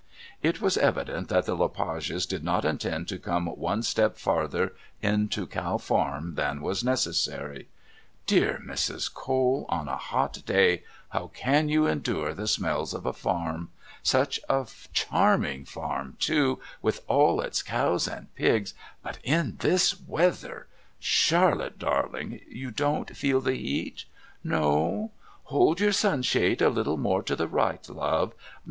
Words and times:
It 0.41 0.59
was 0.59 0.77
evident 0.79 1.29
that 1.29 1.45
the 1.45 1.53
Le 1.53 1.69
Pages 1.69 2.25
did 2.25 2.43
not 2.43 2.65
intend 2.65 3.07
to 3.09 3.19
come 3.19 3.45
one 3.45 3.83
step 3.83 4.17
farther 4.17 4.73
into 5.03 5.45
Cow 5.45 5.77
Farm 5.77 6.33
than 6.33 6.63
was 6.63 6.83
necessary. 6.83 7.67
"Dear 8.25 8.59
Mrs. 8.65 9.13
Cole, 9.13 9.67
on 9.69 9.87
a 9.87 9.97
hot 9.97 10.41
day 10.43 10.81
how 11.09 11.27
can 11.35 11.69
you 11.69 11.85
endure 11.85 12.33
the 12.33 12.47
smells 12.47 12.95
of 12.95 13.05
a 13.05 13.13
farm... 13.13 13.69
such 14.01 14.39
a 14.49 14.65
charming 14.91 15.65
farm, 15.65 16.17
too, 16.19 16.59
with 16.81 17.03
all 17.05 17.39
its 17.39 17.61
cows 17.61 18.07
and 18.07 18.33
pigs, 18.33 18.73
but 19.03 19.19
in 19.23 19.57
this 19.59 20.01
weather... 20.07 20.65
Charlotte 20.99 21.77
darling, 21.77 22.41
you 22.47 22.71
don't 22.71 23.15
feel 23.15 23.39
the 23.39 23.53
heat? 23.53 24.05
No? 24.43 25.11
Hold 25.43 25.79
your 25.79 25.91
sun 25.91 26.23
shade 26.23 26.59
a 26.59 26.69
little 26.69 26.97
more 26.97 27.21
to 27.21 27.35
the 27.35 27.47
right, 27.47 27.87
love. 27.87 28.33